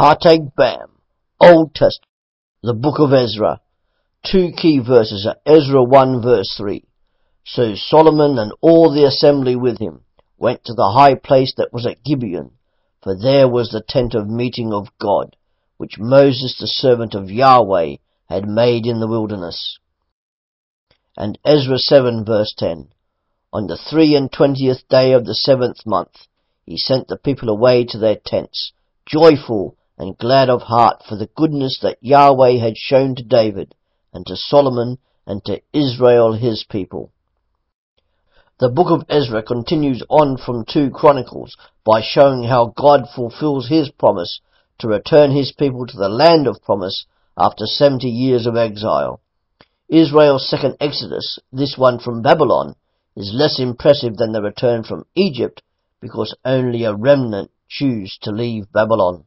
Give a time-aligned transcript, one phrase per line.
[0.00, 0.92] Partake Bam,
[1.42, 2.08] Old Testament,
[2.62, 3.60] the Book of Ezra.
[4.24, 6.82] Two key verses are Ezra 1 verse 3.
[7.44, 10.00] So Solomon and all the assembly with him
[10.38, 12.52] went to the high place that was at Gibeon,
[13.02, 15.36] for there was the tent of meeting of God,
[15.76, 17.96] which Moses the servant of Yahweh
[18.26, 19.78] had made in the wilderness.
[21.14, 22.88] And Ezra 7 verse 10.
[23.52, 26.26] On the three and twentieth day of the seventh month,
[26.64, 28.72] he sent the people away to their tents,
[29.04, 33.74] joyful and glad of heart for the goodness that Yahweh had shown to David
[34.14, 37.12] and to Solomon and to Israel his people.
[38.60, 41.54] The book of Ezra continues on from 2 Chronicles
[41.84, 44.40] by showing how God fulfills his promise
[44.78, 47.04] to return his people to the land of promise
[47.36, 49.20] after 70 years of exile.
[49.90, 52.74] Israel's second exodus, this one from Babylon,
[53.14, 55.62] is less impressive than the return from Egypt
[56.00, 59.24] because only a remnant choose to leave Babylon.